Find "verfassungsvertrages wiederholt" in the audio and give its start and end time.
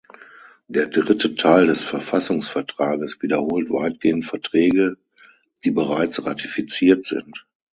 1.83-3.69